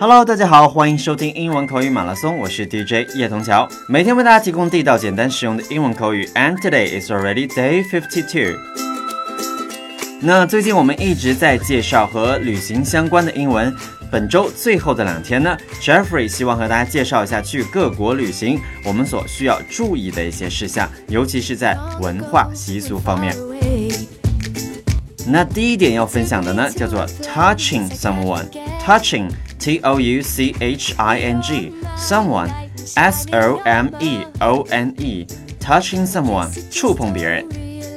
[0.00, 6.24] Hello，大家好，欢迎收听英文口语马拉松，我是 DJ 叶童桥，每天为大家提供地道、简单、实用的英文口语。
[6.34, 8.56] And today is already day fifty-two。
[10.22, 13.76] 那最近我们一直在介绍和旅行相关的英文。
[14.10, 23.36] 本周最后的两天呢，Jeffrey 希望和大家介绍一下去各国旅行我们所需要注意的一些事项，尤其是在文化习俗方面。
[25.26, 27.86] 那第一点要分享的呢，叫做 touching
[29.59, 37.45] someone，touching，t o u c h i n g，someone，s o m e o n e，touching someone，触碰别人。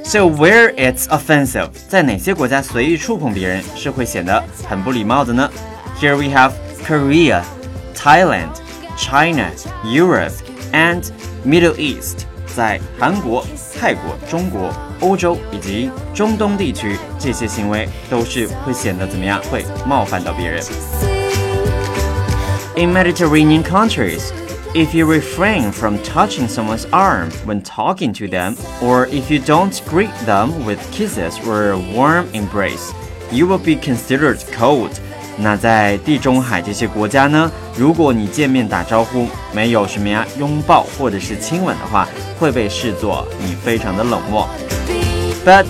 [0.03, 5.49] So where it's offensive，在哪些国家随意触碰别人是会显得很不礼貌的呢？
[6.01, 7.43] Here we have Korea,
[7.95, 8.49] Thailand,
[8.97, 9.51] China,
[9.85, 10.33] Europe,
[10.71, 11.03] and
[11.45, 12.25] Middle East。
[12.55, 13.45] 在韩国、
[13.79, 19.39] 泰国、中国、欧洲以及中东地区，这些行为都是会显得怎么样？
[19.51, 21.12] 会冒犯到别人。
[22.75, 24.31] In Mediterranean countries,
[24.73, 29.81] if you refrain from touching someone's arm when talking to them, or if you don't
[29.87, 32.93] greet them with kisses or a warm embrace,
[33.31, 34.91] you will be considered cold
[35.37, 44.47] 那在地中海这些国家呢，如果你见面打招呼没有什么呀拥抱或者是亲吻的话，会被视作你非常的冷漠。
[45.45, 45.65] But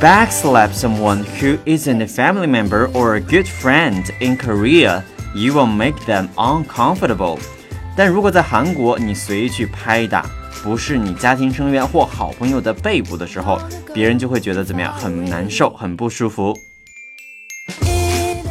[0.00, 5.02] backslap someone who isn't a family member or a good friend in Korea,
[5.34, 7.38] you will make them uncomfortable.
[7.96, 10.26] 但如果在韩国你随意去拍打
[10.62, 13.60] 不是你家庭成员或好朋友的背部的时候，
[13.92, 14.92] 别人就会觉得怎么样？
[14.94, 16.58] 很难受，很不舒服。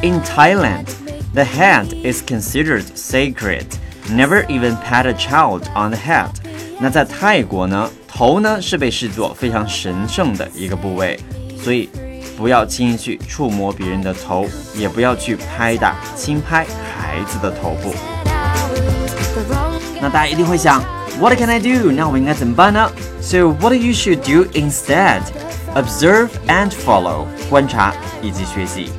[0.01, 0.85] In Thailand,
[1.33, 3.65] the hand is considered sacred.
[4.09, 6.29] Never even pat a child on the head.
[6.79, 11.17] 那在泰国呢，头呢是被视作非常神圣的一个部位，
[11.57, 11.89] 所以
[12.37, 16.65] 不要轻易去触摸别人的头，也不要去拍打、轻拍
[16.95, 17.93] 孩子的头部。
[20.01, 20.83] 那大家一定会想，
[21.19, 21.91] What can I do？
[21.91, 22.91] 那我应该怎么办呢？
[23.21, 25.21] So what you should do instead?
[25.75, 28.89] Observe and follow，观察以及学习。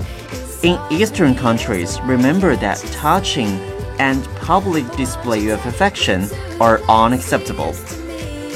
[0.64, 3.58] in Eastern countries, remember that touching
[3.98, 6.26] and public display of affection
[6.58, 7.74] are unacceptable.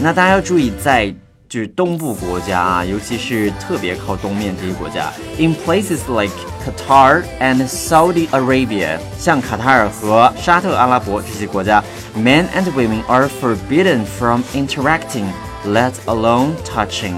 [0.01, 1.15] 那大家要注意，在
[1.54, 6.34] 就是东部国家啊，尤其是特别靠东面这些国家，in places like
[6.66, 11.84] Qatar and Saudi Arabia，像卡塔尔和沙特阿拉伯这些国家
[12.18, 15.28] ，men and women are forbidden from interacting,
[15.68, 17.14] let alone touching。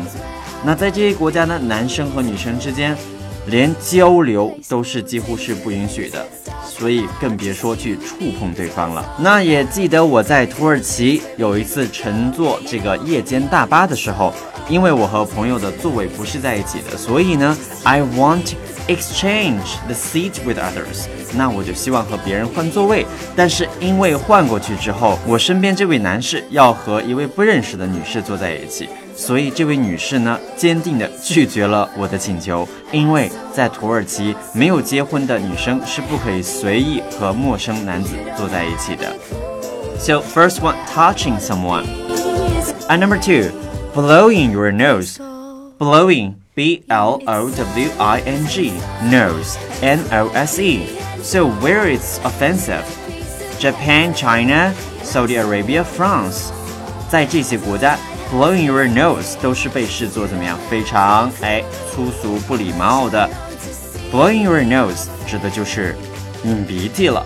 [0.66, 2.97] 那在这些国家呢，男生和女生之间
[3.47, 6.28] 连交流都是几乎是不允许的，
[6.77, 9.05] 所以更别说去触碰对方了。
[9.19, 14.33] 那也记得我在土耳其有一次乘坐这个夜间大巴的时候，
[14.67, 18.53] 因为我和朋友的座位不是在一起的，所以呢，I want
[18.87, 21.05] exchange the seat with others。
[21.37, 23.05] 那我就希望和别人换座位，
[23.35, 28.89] 但是因为换过去之后，我身边这位男士要和一位不认识的女士坐在一起。
[29.16, 39.14] 所以这位女士呢，坚定地拒绝了我的请求，因为在土耳其，没有结婚的女生是不可以随意和陌生男子坐在一起的。
[39.98, 41.84] So first one, touching someone.
[42.88, 43.50] And number two,
[43.94, 45.18] blowing your nose.
[45.78, 47.12] Blowing, B-L-O-W-I-N-G,
[49.10, 50.86] nose, N-O-S-E.
[51.22, 52.84] So where it's offensive?
[53.58, 56.50] Japan, China, Saudi Arabia, France.
[57.10, 57.98] 在这些国家。
[58.32, 60.56] Blowing your nose 都是被视作怎么样？
[60.70, 63.28] 非常哎粗俗不礼貌的。
[64.12, 65.96] Blowing your nose 指的就是
[66.44, 67.24] 擤鼻涕了。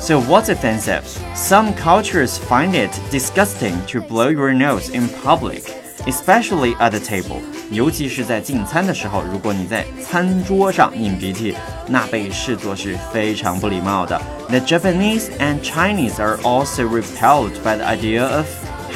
[0.00, 1.02] So what's offensive?
[1.34, 5.62] Some cultures find it disgusting to blow your nose in public,
[6.06, 7.40] especially at the table.
[7.72, 11.56] 尤其是在进餐的时候，如果你在餐桌上擤鼻涕，
[11.88, 14.20] 那被视作是非常不礼貌的。
[14.48, 18.46] The Japanese and Chinese are also repelled by the idea of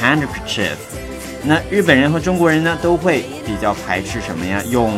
[0.01, 0.77] handkerchief.
[1.45, 4.63] 那日本人和中国人呢，都会比较排斥什么呀？
[4.69, 4.93] 用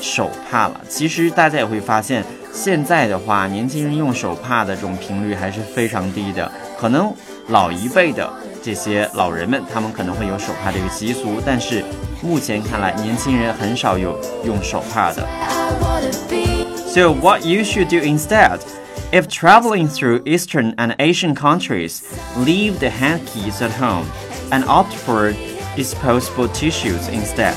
[0.00, 0.80] 手帕了。
[0.88, 6.50] 其实大家也会发现，现在的话，年轻人用手帕的这种频率还是非常低的。
[6.78, 7.12] 可能
[7.48, 8.30] 老一辈的
[8.62, 11.84] 这些老人们，他们可能会有手帕这个习俗，但是
[12.22, 15.26] 目前看来，年轻人很少有用手帕的。
[16.88, 18.60] So what you should do instead?
[19.10, 22.02] If traveling through Eastern and Asian countries,
[22.36, 24.06] leave the hand keys at home
[24.50, 25.34] and opt for
[25.76, 27.54] disposable tissues instead。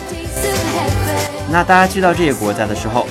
[1.49, 3.07] 那大家去到这些国家的时候，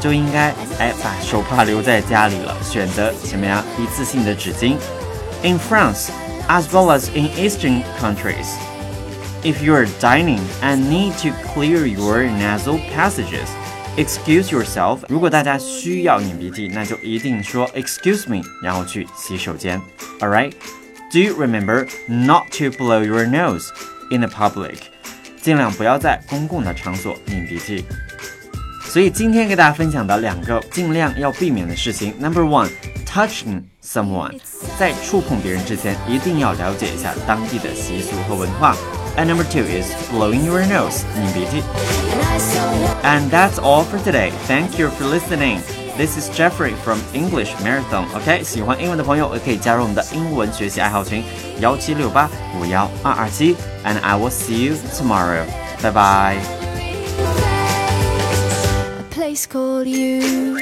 [0.00, 3.62] 就应该哎把手帕留在家里了，选择什么呀？
[3.78, 4.76] 一次性的纸巾。
[5.42, 6.08] In France,
[6.48, 8.46] as well as in Eastern countries,
[9.42, 13.48] if you are dining and need to clear your nasal passages,
[13.96, 15.00] excuse yourself。
[15.08, 19.80] 如果大家需要擤鼻涕，那就一定说 excuse me，然后去洗手间。
[20.20, 20.52] All right?
[21.16, 23.68] Do you remember not to blow your nose
[24.10, 24.76] in the public？
[25.42, 27.84] 尽量不要在公共的场所擤鼻涕。
[28.84, 34.38] 所以今天给大家分享的两个尽量要避免的事情，Number one，touching someone，
[34.78, 38.76] 在触碰别人之前，一定要了解一下当地的习俗和文化。
[39.16, 41.62] And number two is blowing your nose, 擤鼻涕。
[43.02, 44.30] And that's all for today.
[44.46, 45.60] Thank you for listening.
[45.96, 48.06] This is Jeffrey from English Marathon.
[48.14, 51.22] OK，喜欢英文的朋友也可以加入我们的英文学习爱好群
[51.60, 53.54] 幺七六八五幺二二七。
[53.84, 55.44] And I will see you tomorrow.
[55.82, 56.62] Bye bye.
[59.32, 60.58] place called you.